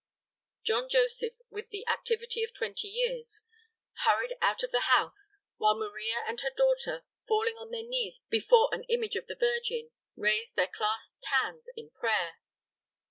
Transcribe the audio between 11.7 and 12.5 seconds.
in prayer.